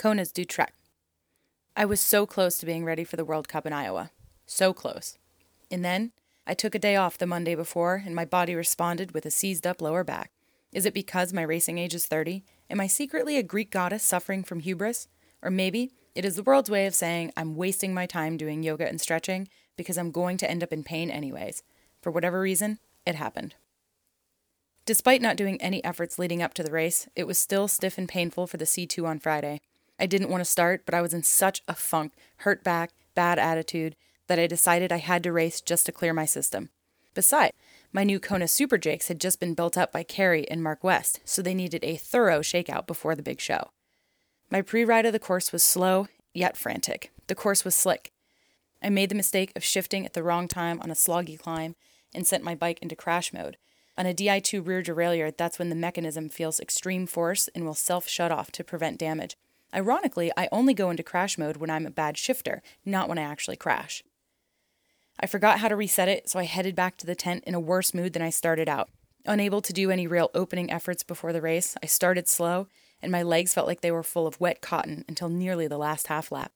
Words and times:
Kona's 0.00 0.32
du 0.32 0.46
Trek. 0.46 0.72
I 1.76 1.84
was 1.84 2.00
so 2.00 2.24
close 2.24 2.56
to 2.56 2.64
being 2.64 2.86
ready 2.86 3.04
for 3.04 3.16
the 3.16 3.24
World 3.24 3.48
Cup 3.48 3.66
in 3.66 3.74
Iowa. 3.74 4.12
So 4.46 4.72
close. 4.72 5.18
And 5.70 5.84
then 5.84 6.12
I 6.46 6.54
took 6.54 6.74
a 6.74 6.78
day 6.78 6.96
off 6.96 7.18
the 7.18 7.26
Monday 7.26 7.54
before, 7.54 8.02
and 8.06 8.14
my 8.14 8.24
body 8.24 8.54
responded 8.54 9.12
with 9.12 9.26
a 9.26 9.30
seized 9.30 9.66
up 9.66 9.82
lower 9.82 10.02
back. 10.02 10.30
Is 10.72 10.86
it 10.86 10.94
because 10.94 11.34
my 11.34 11.42
racing 11.42 11.76
age 11.76 11.94
is 11.94 12.06
30? 12.06 12.42
Am 12.70 12.80
I 12.80 12.86
secretly 12.86 13.36
a 13.36 13.42
Greek 13.42 13.70
goddess 13.70 14.02
suffering 14.02 14.42
from 14.42 14.60
hubris? 14.60 15.06
Or 15.42 15.50
maybe 15.50 15.92
it 16.14 16.24
is 16.24 16.34
the 16.34 16.42
world's 16.42 16.70
way 16.70 16.86
of 16.86 16.94
saying 16.94 17.34
I'm 17.36 17.54
wasting 17.54 17.92
my 17.92 18.06
time 18.06 18.38
doing 18.38 18.62
yoga 18.62 18.88
and 18.88 19.02
stretching 19.02 19.48
because 19.76 19.98
I'm 19.98 20.12
going 20.12 20.38
to 20.38 20.50
end 20.50 20.62
up 20.62 20.72
in 20.72 20.82
pain 20.82 21.10
anyways. 21.10 21.62
For 22.00 22.10
whatever 22.10 22.40
reason, 22.40 22.78
it 23.04 23.16
happened. 23.16 23.54
Despite 24.86 25.20
not 25.20 25.36
doing 25.36 25.60
any 25.60 25.84
efforts 25.84 26.18
leading 26.18 26.40
up 26.40 26.54
to 26.54 26.62
the 26.62 26.72
race, 26.72 27.06
it 27.14 27.26
was 27.26 27.36
still 27.36 27.68
stiff 27.68 27.98
and 27.98 28.08
painful 28.08 28.46
for 28.46 28.56
the 28.56 28.64
C2 28.64 29.06
on 29.06 29.18
Friday. 29.18 29.60
I 30.00 30.06
didn't 30.06 30.30
want 30.30 30.40
to 30.40 30.50
start, 30.50 30.86
but 30.86 30.94
I 30.94 31.02
was 31.02 31.12
in 31.12 31.22
such 31.22 31.62
a 31.68 31.74
funk, 31.74 32.14
hurt 32.36 32.64
back, 32.64 32.92
bad 33.14 33.38
attitude, 33.38 33.96
that 34.28 34.38
I 34.38 34.46
decided 34.46 34.90
I 34.90 34.96
had 34.96 35.22
to 35.24 35.32
race 35.32 35.60
just 35.60 35.84
to 35.86 35.92
clear 35.92 36.14
my 36.14 36.24
system. 36.24 36.70
Besides, 37.12 37.52
my 37.92 38.02
new 38.02 38.18
Kona 38.18 38.48
Super 38.48 38.78
Jakes 38.78 39.08
had 39.08 39.20
just 39.20 39.40
been 39.40 39.54
built 39.54 39.76
up 39.76 39.92
by 39.92 40.02
Kerry 40.02 40.48
and 40.48 40.62
Mark 40.62 40.82
West, 40.82 41.20
so 41.24 41.42
they 41.42 41.52
needed 41.52 41.84
a 41.84 41.96
thorough 41.96 42.40
shakeout 42.40 42.86
before 42.86 43.14
the 43.14 43.22
big 43.22 43.40
show. 43.40 43.72
My 44.50 44.62
pre 44.62 44.84
ride 44.84 45.04
of 45.04 45.12
the 45.12 45.18
course 45.18 45.52
was 45.52 45.62
slow, 45.62 46.08
yet 46.32 46.56
frantic. 46.56 47.10
The 47.26 47.34
course 47.34 47.64
was 47.64 47.74
slick. 47.74 48.12
I 48.82 48.88
made 48.88 49.10
the 49.10 49.14
mistake 49.14 49.52
of 49.54 49.62
shifting 49.62 50.06
at 50.06 50.14
the 50.14 50.22
wrong 50.22 50.48
time 50.48 50.80
on 50.80 50.90
a 50.90 50.94
sloggy 50.94 51.38
climb 51.38 51.76
and 52.14 52.26
sent 52.26 52.42
my 52.42 52.54
bike 52.54 52.78
into 52.80 52.96
crash 52.96 53.32
mode. 53.32 53.58
On 53.98 54.06
a 54.06 54.14
Di2 54.14 54.66
rear 54.66 54.82
derailleur, 54.82 55.36
that's 55.36 55.58
when 55.58 55.68
the 55.68 55.74
mechanism 55.74 56.30
feels 56.30 56.58
extreme 56.58 57.06
force 57.06 57.48
and 57.54 57.66
will 57.66 57.74
self 57.74 58.08
shut 58.08 58.32
off 58.32 58.50
to 58.52 58.64
prevent 58.64 58.98
damage. 58.98 59.36
Ironically, 59.74 60.32
I 60.36 60.48
only 60.50 60.74
go 60.74 60.90
into 60.90 61.02
crash 61.02 61.38
mode 61.38 61.58
when 61.58 61.70
I'm 61.70 61.86
a 61.86 61.90
bad 61.90 62.18
shifter, 62.18 62.62
not 62.84 63.08
when 63.08 63.18
I 63.18 63.22
actually 63.22 63.56
crash. 63.56 64.02
I 65.18 65.26
forgot 65.26 65.60
how 65.60 65.68
to 65.68 65.76
reset 65.76 66.08
it, 66.08 66.28
so 66.28 66.38
I 66.38 66.44
headed 66.44 66.74
back 66.74 66.96
to 66.98 67.06
the 67.06 67.14
tent 67.14 67.44
in 67.46 67.54
a 67.54 67.60
worse 67.60 67.94
mood 67.94 68.12
than 68.14 68.22
I 68.22 68.30
started 68.30 68.68
out. 68.68 68.88
Unable 69.26 69.60
to 69.60 69.72
do 69.72 69.90
any 69.90 70.06
real 70.06 70.30
opening 70.34 70.72
efforts 70.72 71.02
before 71.02 71.32
the 71.32 71.42
race, 71.42 71.76
I 71.82 71.86
started 71.86 72.26
slow, 72.26 72.68
and 73.02 73.12
my 73.12 73.22
legs 73.22 73.52
felt 73.52 73.66
like 73.66 73.80
they 73.82 73.90
were 73.90 74.02
full 74.02 74.26
of 74.26 74.40
wet 74.40 74.60
cotton 74.60 75.04
until 75.06 75.28
nearly 75.28 75.66
the 75.66 75.78
last 75.78 76.06
half 76.06 76.32
lap. 76.32 76.52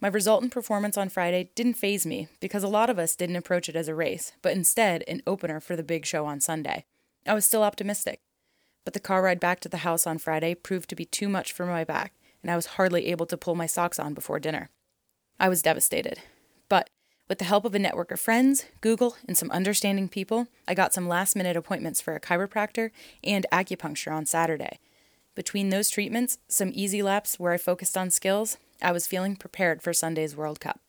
My 0.00 0.08
resultant 0.08 0.52
performance 0.52 0.96
on 0.96 1.08
Friday 1.08 1.50
didn't 1.54 1.74
phase 1.74 2.06
me 2.06 2.28
because 2.40 2.62
a 2.62 2.68
lot 2.68 2.88
of 2.88 2.98
us 2.98 3.16
didn't 3.16 3.36
approach 3.36 3.68
it 3.68 3.76
as 3.76 3.88
a 3.88 3.94
race, 3.94 4.32
but 4.42 4.52
instead 4.52 5.04
an 5.08 5.22
opener 5.26 5.60
for 5.60 5.76
the 5.76 5.82
big 5.82 6.06
show 6.06 6.24
on 6.24 6.40
Sunday. 6.40 6.84
I 7.26 7.34
was 7.34 7.44
still 7.44 7.64
optimistic. 7.64 8.20
But 8.88 8.94
the 8.94 9.00
car 9.00 9.20
ride 9.20 9.38
back 9.38 9.60
to 9.60 9.68
the 9.68 9.84
house 9.84 10.06
on 10.06 10.16
Friday 10.16 10.54
proved 10.54 10.88
to 10.88 10.96
be 10.96 11.04
too 11.04 11.28
much 11.28 11.52
for 11.52 11.66
my 11.66 11.84
back, 11.84 12.14
and 12.40 12.50
I 12.50 12.56
was 12.56 12.78
hardly 12.78 13.08
able 13.08 13.26
to 13.26 13.36
pull 13.36 13.54
my 13.54 13.66
socks 13.66 13.98
on 13.98 14.14
before 14.14 14.40
dinner. 14.40 14.70
I 15.38 15.50
was 15.50 15.60
devastated. 15.60 16.20
But 16.70 16.88
with 17.28 17.38
the 17.38 17.44
help 17.44 17.66
of 17.66 17.74
a 17.74 17.78
network 17.78 18.10
of 18.10 18.18
friends, 18.18 18.64
Google, 18.80 19.18
and 19.26 19.36
some 19.36 19.50
understanding 19.50 20.08
people, 20.08 20.48
I 20.66 20.72
got 20.72 20.94
some 20.94 21.06
last 21.06 21.36
minute 21.36 21.54
appointments 21.54 22.00
for 22.00 22.14
a 22.14 22.20
chiropractor 22.20 22.90
and 23.22 23.44
acupuncture 23.52 24.10
on 24.10 24.24
Saturday. 24.24 24.78
Between 25.34 25.68
those 25.68 25.90
treatments, 25.90 26.38
some 26.48 26.72
easy 26.72 27.02
laps 27.02 27.38
where 27.38 27.52
I 27.52 27.58
focused 27.58 27.98
on 27.98 28.08
skills, 28.08 28.56
I 28.80 28.92
was 28.92 29.06
feeling 29.06 29.36
prepared 29.36 29.82
for 29.82 29.92
Sunday's 29.92 30.34
World 30.34 30.60
Cup. 30.60 30.80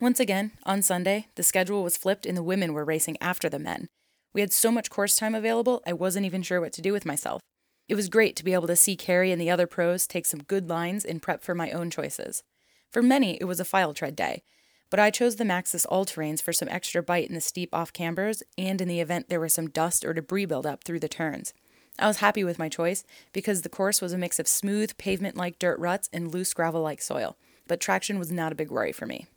Once 0.00 0.20
again, 0.20 0.52
on 0.62 0.80
Sunday, 0.80 1.26
the 1.34 1.42
schedule 1.42 1.82
was 1.82 1.96
flipped 1.96 2.24
and 2.24 2.36
the 2.36 2.42
women 2.44 2.72
were 2.72 2.84
racing 2.84 3.16
after 3.20 3.48
the 3.48 3.58
men. 3.58 3.88
We 4.34 4.40
had 4.40 4.52
so 4.52 4.72
much 4.72 4.90
course 4.90 5.14
time 5.14 5.34
available, 5.34 5.80
I 5.86 5.92
wasn't 5.92 6.26
even 6.26 6.42
sure 6.42 6.60
what 6.60 6.72
to 6.74 6.82
do 6.82 6.92
with 6.92 7.06
myself. 7.06 7.40
It 7.88 7.94
was 7.94 8.08
great 8.08 8.34
to 8.36 8.44
be 8.44 8.52
able 8.52 8.66
to 8.66 8.76
see 8.76 8.96
Kerry 8.96 9.30
and 9.30 9.40
the 9.40 9.50
other 9.50 9.68
pros 9.68 10.06
take 10.08 10.26
some 10.26 10.42
good 10.42 10.68
lines 10.68 11.04
and 11.04 11.22
prep 11.22 11.44
for 11.44 11.54
my 11.54 11.70
own 11.70 11.88
choices. 11.88 12.42
For 12.90 13.00
many, 13.00 13.38
it 13.40 13.44
was 13.44 13.60
a 13.60 13.64
file 13.64 13.94
tread 13.94 14.16
day, 14.16 14.42
but 14.90 14.98
I 14.98 15.10
chose 15.10 15.36
the 15.36 15.44
Maxxis 15.44 15.86
all 15.88 16.04
terrains 16.04 16.42
for 16.42 16.52
some 16.52 16.68
extra 16.68 17.02
bite 17.02 17.28
in 17.28 17.34
the 17.34 17.40
steep 17.40 17.72
off 17.72 17.92
cambers 17.92 18.42
and 18.58 18.80
in 18.80 18.88
the 18.88 19.00
event 19.00 19.28
there 19.28 19.40
was 19.40 19.54
some 19.54 19.70
dust 19.70 20.04
or 20.04 20.12
debris 20.12 20.46
buildup 20.46 20.82
through 20.82 21.00
the 21.00 21.08
turns. 21.08 21.54
I 21.96 22.08
was 22.08 22.16
happy 22.16 22.42
with 22.42 22.58
my 22.58 22.68
choice 22.68 23.04
because 23.32 23.62
the 23.62 23.68
course 23.68 24.00
was 24.00 24.12
a 24.12 24.18
mix 24.18 24.40
of 24.40 24.48
smooth, 24.48 24.96
pavement 24.98 25.36
like 25.36 25.60
dirt 25.60 25.78
ruts 25.78 26.08
and 26.12 26.32
loose 26.32 26.52
gravel 26.54 26.82
like 26.82 27.00
soil, 27.00 27.36
but 27.68 27.78
traction 27.78 28.18
was 28.18 28.32
not 28.32 28.50
a 28.50 28.56
big 28.56 28.70
worry 28.70 28.92
for 28.92 29.06
me. 29.06 29.28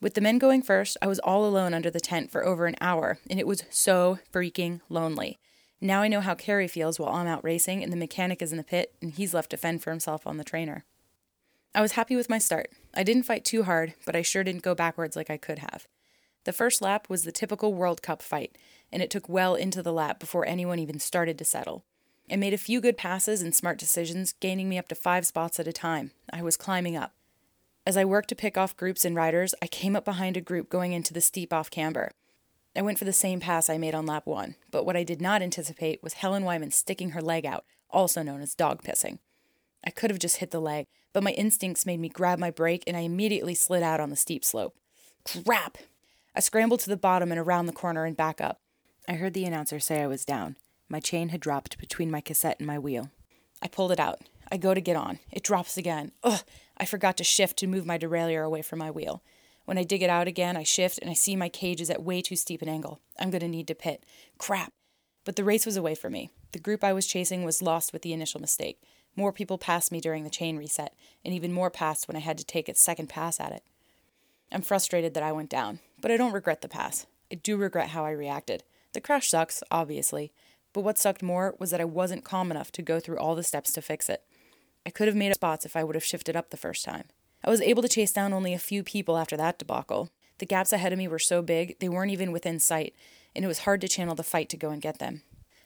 With 0.00 0.14
the 0.14 0.20
men 0.20 0.38
going 0.38 0.62
first, 0.62 0.96
I 1.02 1.08
was 1.08 1.18
all 1.18 1.44
alone 1.44 1.74
under 1.74 1.90
the 1.90 2.00
tent 2.00 2.30
for 2.30 2.44
over 2.44 2.66
an 2.66 2.76
hour, 2.80 3.18
and 3.28 3.40
it 3.40 3.46
was 3.46 3.64
so 3.68 4.18
freaking 4.32 4.80
lonely. 4.88 5.38
Now 5.80 6.02
I 6.02 6.08
know 6.08 6.20
how 6.20 6.34
Kerry 6.34 6.68
feels 6.68 6.98
while 6.98 7.14
I'm 7.14 7.26
out 7.26 7.44
racing 7.44 7.82
and 7.82 7.92
the 7.92 7.96
mechanic 7.96 8.42
is 8.42 8.50
in 8.50 8.58
the 8.58 8.64
pit 8.64 8.94
and 9.00 9.12
he's 9.12 9.32
left 9.32 9.50
to 9.50 9.56
fend 9.56 9.82
for 9.82 9.90
himself 9.90 10.26
on 10.26 10.36
the 10.36 10.44
trainer. 10.44 10.84
I 11.74 11.82
was 11.82 11.92
happy 11.92 12.16
with 12.16 12.30
my 12.30 12.38
start. 12.38 12.70
I 12.94 13.04
didn't 13.04 13.24
fight 13.24 13.44
too 13.44 13.62
hard, 13.62 13.94
but 14.04 14.16
I 14.16 14.22
sure 14.22 14.42
didn't 14.42 14.62
go 14.62 14.74
backwards 14.74 15.14
like 15.14 15.30
I 15.30 15.36
could 15.36 15.60
have. 15.60 15.86
The 16.44 16.52
first 16.52 16.82
lap 16.82 17.08
was 17.08 17.22
the 17.22 17.32
typical 17.32 17.74
World 17.74 18.02
Cup 18.02 18.22
fight, 18.22 18.56
and 18.90 19.02
it 19.02 19.10
took 19.10 19.28
well 19.28 19.54
into 19.54 19.82
the 19.82 19.92
lap 19.92 20.18
before 20.18 20.46
anyone 20.46 20.78
even 20.78 20.98
started 20.98 21.38
to 21.38 21.44
settle. 21.44 21.84
I 22.30 22.36
made 22.36 22.54
a 22.54 22.58
few 22.58 22.80
good 22.80 22.96
passes 22.96 23.42
and 23.42 23.54
smart 23.54 23.78
decisions, 23.78 24.32
gaining 24.40 24.68
me 24.68 24.78
up 24.78 24.88
to 24.88 24.94
five 24.94 25.26
spots 25.26 25.60
at 25.60 25.68
a 25.68 25.72
time. 25.72 26.10
I 26.32 26.42
was 26.42 26.56
climbing 26.56 26.96
up. 26.96 27.12
As 27.88 27.96
I 27.96 28.04
worked 28.04 28.28
to 28.28 28.34
pick 28.34 28.58
off 28.58 28.76
groups 28.76 29.06
and 29.06 29.16
riders, 29.16 29.54
I 29.62 29.66
came 29.66 29.96
up 29.96 30.04
behind 30.04 30.36
a 30.36 30.42
group 30.42 30.68
going 30.68 30.92
into 30.92 31.14
the 31.14 31.22
steep 31.22 31.54
off 31.54 31.70
camber. 31.70 32.10
I 32.76 32.82
went 32.82 32.98
for 32.98 33.06
the 33.06 33.14
same 33.14 33.40
pass 33.40 33.70
I 33.70 33.78
made 33.78 33.94
on 33.94 34.04
lap 34.04 34.26
one, 34.26 34.56
but 34.70 34.84
what 34.84 34.94
I 34.94 35.04
did 35.04 35.22
not 35.22 35.40
anticipate 35.40 36.02
was 36.02 36.12
Helen 36.12 36.44
Wyman 36.44 36.70
sticking 36.70 37.12
her 37.12 37.22
leg 37.22 37.46
out, 37.46 37.64
also 37.88 38.22
known 38.22 38.42
as 38.42 38.54
dog 38.54 38.82
pissing. 38.82 39.20
I 39.86 39.88
could 39.88 40.10
have 40.10 40.18
just 40.18 40.36
hit 40.36 40.50
the 40.50 40.60
leg, 40.60 40.84
but 41.14 41.22
my 41.22 41.30
instincts 41.30 41.86
made 41.86 41.98
me 41.98 42.10
grab 42.10 42.38
my 42.38 42.50
brake 42.50 42.84
and 42.86 42.94
I 42.94 43.00
immediately 43.00 43.54
slid 43.54 43.82
out 43.82 44.00
on 44.00 44.10
the 44.10 44.16
steep 44.16 44.44
slope. 44.44 44.76
Crap! 45.24 45.78
I 46.36 46.40
scrambled 46.40 46.80
to 46.80 46.90
the 46.90 46.96
bottom 46.98 47.32
and 47.32 47.40
around 47.40 47.64
the 47.64 47.72
corner 47.72 48.04
and 48.04 48.14
back 48.14 48.38
up. 48.38 48.60
I 49.08 49.14
heard 49.14 49.32
the 49.32 49.46
announcer 49.46 49.80
say 49.80 50.02
I 50.02 50.08
was 50.08 50.26
down. 50.26 50.56
My 50.90 51.00
chain 51.00 51.30
had 51.30 51.40
dropped 51.40 51.78
between 51.78 52.10
my 52.10 52.20
cassette 52.20 52.58
and 52.58 52.66
my 52.66 52.78
wheel. 52.78 53.08
I 53.62 53.68
pulled 53.68 53.92
it 53.92 53.98
out. 53.98 54.20
I 54.50 54.56
go 54.56 54.74
to 54.74 54.80
get 54.80 54.96
on. 54.96 55.18
It 55.30 55.42
drops 55.42 55.76
again. 55.76 56.12
Ugh! 56.22 56.40
I 56.76 56.84
forgot 56.84 57.16
to 57.18 57.24
shift 57.24 57.58
to 57.58 57.66
move 57.66 57.86
my 57.86 57.98
derailleur 57.98 58.44
away 58.44 58.62
from 58.62 58.78
my 58.78 58.90
wheel. 58.90 59.22
When 59.64 59.76
I 59.78 59.84
dig 59.84 60.02
it 60.02 60.10
out 60.10 60.28
again, 60.28 60.56
I 60.56 60.62
shift 60.62 60.98
and 60.98 61.10
I 61.10 61.14
see 61.14 61.36
my 61.36 61.48
cage 61.48 61.80
is 61.80 61.90
at 61.90 62.02
way 62.02 62.22
too 62.22 62.36
steep 62.36 62.62
an 62.62 62.68
angle. 62.68 63.00
I'm 63.18 63.30
going 63.30 63.40
to 63.40 63.48
need 63.48 63.66
to 63.68 63.74
pit. 63.74 64.04
Crap! 64.38 64.72
But 65.24 65.36
the 65.36 65.44
race 65.44 65.66
was 65.66 65.76
away 65.76 65.94
from 65.94 66.14
me. 66.14 66.30
The 66.52 66.58
group 66.58 66.82
I 66.82 66.94
was 66.94 67.06
chasing 67.06 67.44
was 67.44 67.60
lost 67.60 67.92
with 67.92 68.00
the 68.02 68.14
initial 68.14 68.40
mistake. 68.40 68.80
More 69.14 69.32
people 69.32 69.58
passed 69.58 69.92
me 69.92 70.00
during 70.00 70.24
the 70.24 70.30
chain 70.30 70.56
reset, 70.56 70.94
and 71.24 71.34
even 71.34 71.52
more 71.52 71.70
passed 71.70 72.08
when 72.08 72.16
I 72.16 72.20
had 72.20 72.38
to 72.38 72.44
take 72.44 72.68
a 72.68 72.74
second 72.74 73.08
pass 73.08 73.38
at 73.38 73.52
it. 73.52 73.62
I'm 74.50 74.62
frustrated 74.62 75.12
that 75.12 75.22
I 75.22 75.32
went 75.32 75.50
down, 75.50 75.80
but 76.00 76.10
I 76.10 76.16
don't 76.16 76.32
regret 76.32 76.62
the 76.62 76.68
pass. 76.68 77.04
I 77.30 77.34
do 77.34 77.58
regret 77.58 77.90
how 77.90 78.04
I 78.06 78.12
reacted. 78.12 78.64
The 78.94 79.02
crash 79.02 79.28
sucks, 79.28 79.62
obviously, 79.70 80.32
but 80.72 80.80
what 80.80 80.96
sucked 80.96 81.22
more 81.22 81.54
was 81.58 81.70
that 81.70 81.80
I 81.80 81.84
wasn't 81.84 82.24
calm 82.24 82.50
enough 82.50 82.72
to 82.72 82.82
go 82.82 83.00
through 83.00 83.18
all 83.18 83.34
the 83.34 83.42
steps 83.42 83.72
to 83.72 83.82
fix 83.82 84.08
it. 84.08 84.22
I 84.88 84.90
could 84.90 85.06
have 85.06 85.14
made 85.14 85.34
spots 85.34 85.66
if 85.66 85.76
I 85.76 85.84
would 85.84 85.96
have 85.96 86.04
shifted 86.04 86.34
up 86.34 86.48
the 86.48 86.56
first 86.56 86.82
time. 86.82 87.04
I 87.44 87.50
was 87.50 87.60
able 87.60 87.82
to 87.82 87.90
chase 87.90 88.10
down 88.10 88.32
only 88.32 88.54
a 88.54 88.58
few 88.58 88.82
people 88.82 89.18
after 89.18 89.36
that 89.36 89.58
debacle. 89.58 90.08
The 90.38 90.46
gaps 90.46 90.72
ahead 90.72 90.94
of 90.94 90.98
me 90.98 91.06
were 91.06 91.18
so 91.18 91.42
big, 91.42 91.78
they 91.78 91.90
weren't 91.90 92.10
even 92.10 92.32
within 92.32 92.58
sight, 92.58 92.94
and 93.36 93.44
it 93.44 93.48
was 93.48 93.60
hard 93.60 93.82
to 93.82 93.88
channel 93.88 94.14
the 94.14 94.22
fight 94.22 94.48
to 94.48 94.56
go 94.56 94.70
and 94.70 94.80
get 94.80 94.98
them. 94.98 95.20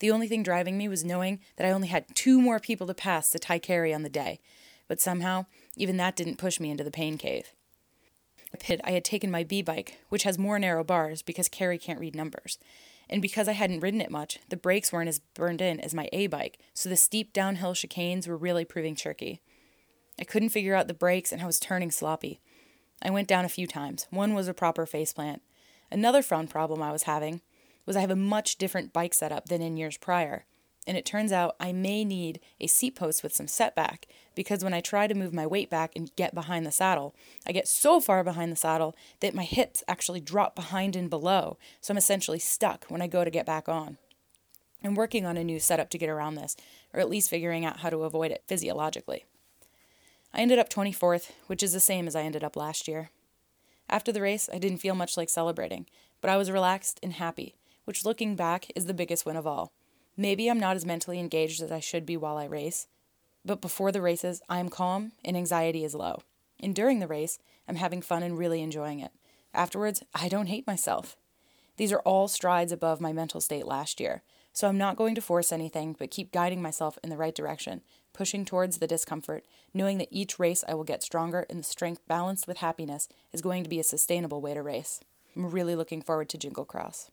The 0.00 0.10
only 0.10 0.26
thing 0.26 0.42
driving 0.42 0.76
me 0.76 0.88
was 0.88 1.04
knowing 1.04 1.38
that 1.54 1.64
I 1.64 1.70
only 1.70 1.86
had 1.86 2.16
two 2.16 2.40
more 2.40 2.58
people 2.58 2.88
to 2.88 2.92
pass 2.94 3.30
to 3.30 3.38
tie 3.38 3.60
Kerry 3.60 3.94
on 3.94 4.02
the 4.02 4.08
day, 4.08 4.40
but 4.88 5.00
somehow, 5.00 5.46
even 5.76 5.96
that 5.98 6.16
didn't 6.16 6.38
push 6.38 6.58
me 6.58 6.72
into 6.72 6.82
the 6.82 6.90
pain 6.90 7.16
cave. 7.16 7.52
Pit, 8.58 8.80
I 8.82 8.90
had 8.90 9.04
taken 9.04 9.30
my 9.30 9.44
B 9.44 9.62
bike, 9.62 10.00
which 10.08 10.24
has 10.24 10.40
more 10.40 10.58
narrow 10.58 10.82
bars 10.82 11.22
because 11.22 11.48
Kerry 11.48 11.78
can't 11.78 12.00
read 12.00 12.16
numbers, 12.16 12.58
and 13.14 13.22
because 13.22 13.46
I 13.46 13.52
hadn't 13.52 13.78
ridden 13.78 14.00
it 14.00 14.10
much, 14.10 14.40
the 14.48 14.56
brakes 14.56 14.92
weren't 14.92 15.08
as 15.08 15.20
burned 15.20 15.62
in 15.62 15.78
as 15.78 15.94
my 15.94 16.08
A 16.12 16.26
bike, 16.26 16.58
so 16.74 16.88
the 16.88 16.96
steep 16.96 17.32
downhill 17.32 17.72
chicanes 17.72 18.26
were 18.26 18.36
really 18.36 18.64
proving 18.64 18.96
tricky. 18.96 19.40
I 20.18 20.24
couldn't 20.24 20.48
figure 20.48 20.74
out 20.74 20.88
the 20.88 20.94
brakes 20.94 21.30
and 21.30 21.40
I 21.40 21.46
was 21.46 21.60
turning 21.60 21.92
sloppy. 21.92 22.40
I 23.00 23.10
went 23.10 23.28
down 23.28 23.44
a 23.44 23.48
few 23.48 23.68
times. 23.68 24.08
One 24.10 24.34
was 24.34 24.48
a 24.48 24.52
proper 24.52 24.84
faceplant. 24.84 25.38
Another 25.92 26.22
fun 26.22 26.48
problem 26.48 26.82
I 26.82 26.90
was 26.90 27.04
having 27.04 27.40
was 27.86 27.94
I 27.94 28.00
have 28.00 28.10
a 28.10 28.16
much 28.16 28.56
different 28.56 28.92
bike 28.92 29.14
setup 29.14 29.46
than 29.46 29.62
in 29.62 29.76
years 29.76 29.96
prior 29.96 30.44
and 30.86 30.96
it 30.96 31.04
turns 31.04 31.32
out 31.32 31.56
I 31.58 31.72
may 31.72 32.04
need 32.04 32.40
a 32.60 32.66
seat 32.66 32.94
post 32.94 33.22
with 33.22 33.34
some 33.34 33.46
setback 33.46 34.06
because 34.34 34.62
when 34.62 34.74
I 34.74 34.80
try 34.80 35.06
to 35.06 35.14
move 35.14 35.32
my 35.32 35.46
weight 35.46 35.70
back 35.70 35.92
and 35.96 36.14
get 36.16 36.34
behind 36.34 36.66
the 36.66 36.72
saddle, 36.72 37.14
I 37.46 37.52
get 37.52 37.68
so 37.68 38.00
far 38.00 38.22
behind 38.24 38.52
the 38.52 38.56
saddle 38.56 38.94
that 39.20 39.34
my 39.34 39.44
hips 39.44 39.82
actually 39.88 40.20
drop 40.20 40.54
behind 40.54 40.96
and 40.96 41.08
below, 41.08 41.58
so 41.80 41.92
I'm 41.92 41.98
essentially 41.98 42.38
stuck 42.38 42.84
when 42.88 43.02
I 43.02 43.06
go 43.06 43.24
to 43.24 43.30
get 43.30 43.46
back 43.46 43.68
on. 43.68 43.98
I'm 44.82 44.94
working 44.94 45.24
on 45.24 45.38
a 45.38 45.44
new 45.44 45.58
setup 45.58 45.88
to 45.90 45.98
get 45.98 46.10
around 46.10 46.34
this, 46.34 46.56
or 46.92 47.00
at 47.00 47.08
least 47.08 47.30
figuring 47.30 47.64
out 47.64 47.80
how 47.80 47.90
to 47.90 48.04
avoid 48.04 48.30
it 48.30 48.44
physiologically. 48.46 49.24
I 50.34 50.40
ended 50.40 50.58
up 50.58 50.68
24th, 50.68 51.30
which 51.46 51.62
is 51.62 51.72
the 51.72 51.80
same 51.80 52.06
as 52.06 52.14
I 52.14 52.22
ended 52.22 52.44
up 52.44 52.56
last 52.56 52.86
year. 52.86 53.10
After 53.88 54.12
the 54.12 54.20
race, 54.20 54.50
I 54.52 54.58
didn't 54.58 54.78
feel 54.78 54.94
much 54.94 55.16
like 55.16 55.28
celebrating, 55.28 55.86
but 56.20 56.30
I 56.30 56.36
was 56.36 56.50
relaxed 56.50 56.98
and 57.02 57.14
happy, 57.14 57.54
which 57.84 58.04
looking 58.04 58.34
back 58.34 58.66
is 58.74 58.86
the 58.86 58.94
biggest 58.94 59.24
win 59.24 59.36
of 59.36 59.46
all. 59.46 59.72
Maybe 60.16 60.48
I'm 60.48 60.60
not 60.60 60.76
as 60.76 60.86
mentally 60.86 61.18
engaged 61.18 61.62
as 61.62 61.72
I 61.72 61.80
should 61.80 62.06
be 62.06 62.16
while 62.16 62.36
I 62.36 62.44
race. 62.44 62.86
But 63.44 63.60
before 63.60 63.92
the 63.92 64.00
races, 64.02 64.40
I 64.48 64.58
am 64.58 64.68
calm 64.68 65.12
and 65.24 65.36
anxiety 65.36 65.84
is 65.84 65.94
low. 65.94 66.22
And 66.60 66.74
during 66.74 67.00
the 67.00 67.06
race, 67.06 67.38
I'm 67.68 67.76
having 67.76 68.00
fun 68.00 68.22
and 68.22 68.38
really 68.38 68.62
enjoying 68.62 69.00
it. 69.00 69.12
Afterwards, 69.52 70.02
I 70.14 70.28
don't 70.28 70.46
hate 70.46 70.66
myself. 70.66 71.16
These 71.76 71.92
are 71.92 72.00
all 72.00 72.28
strides 72.28 72.72
above 72.72 73.00
my 73.00 73.12
mental 73.12 73.40
state 73.40 73.66
last 73.66 74.00
year, 74.00 74.22
so 74.52 74.68
I'm 74.68 74.78
not 74.78 74.96
going 74.96 75.16
to 75.16 75.20
force 75.20 75.50
anything, 75.50 75.96
but 75.98 76.12
keep 76.12 76.30
guiding 76.30 76.62
myself 76.62 76.96
in 77.02 77.10
the 77.10 77.16
right 77.16 77.34
direction, 77.34 77.82
pushing 78.12 78.44
towards 78.44 78.78
the 78.78 78.86
discomfort, 78.86 79.44
knowing 79.72 79.98
that 79.98 80.08
each 80.12 80.38
race 80.38 80.62
I 80.68 80.74
will 80.74 80.84
get 80.84 81.02
stronger 81.02 81.44
and 81.50 81.58
the 81.58 81.64
strength 81.64 82.06
balanced 82.06 82.46
with 82.46 82.58
happiness 82.58 83.08
is 83.32 83.42
going 83.42 83.64
to 83.64 83.70
be 83.70 83.80
a 83.80 83.84
sustainable 83.84 84.40
way 84.40 84.54
to 84.54 84.62
race. 84.62 85.00
I'm 85.34 85.50
really 85.50 85.74
looking 85.74 86.00
forward 86.00 86.28
to 86.28 86.38
Jingle 86.38 86.64
Cross. 86.64 87.10